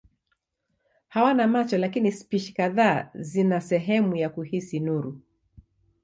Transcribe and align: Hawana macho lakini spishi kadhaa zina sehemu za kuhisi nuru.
Hawana 1.07 1.47
macho 1.47 1.77
lakini 1.77 2.11
spishi 2.11 2.53
kadhaa 2.53 3.09
zina 3.15 3.61
sehemu 3.61 4.17
za 4.17 4.29
kuhisi 4.29 4.79
nuru. 4.79 5.21